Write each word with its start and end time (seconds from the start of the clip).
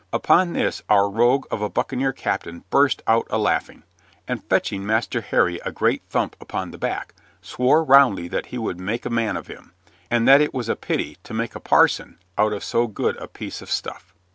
Upon 0.11 0.53
this 0.53 0.81
our 0.89 1.07
rogue 1.07 1.45
of 1.51 1.61
a 1.61 1.69
buccaneer 1.69 2.11
captain 2.11 2.63
burst 2.71 3.03
out 3.05 3.27
a 3.29 3.37
laughing, 3.37 3.83
and 4.27 4.43
fetching 4.43 4.83
Master 4.83 5.21
Harry 5.21 5.59
a 5.63 5.71
great 5.71 6.01
thump 6.09 6.35
upon 6.41 6.71
the 6.71 6.79
back, 6.79 7.13
swore 7.39 7.83
roundly 7.83 8.27
that 8.27 8.47
he 8.47 8.57
would 8.57 8.79
make 8.79 9.05
a 9.05 9.11
man 9.11 9.37
of 9.37 9.45
him, 9.45 9.73
and 10.09 10.27
that 10.27 10.41
it 10.41 10.55
was 10.55 10.69
a 10.69 10.75
pity 10.75 11.19
to 11.23 11.35
make 11.35 11.53
a 11.53 11.59
parson 11.59 12.17
out 12.35 12.51
of 12.51 12.63
so 12.63 12.87
good 12.87 13.15
a 13.17 13.27
piece 13.27 13.61
of 13.61 13.69
stuff. 13.69 14.11